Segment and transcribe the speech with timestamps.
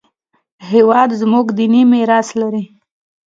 [0.71, 2.63] هېواد زموږ دیني میراث لري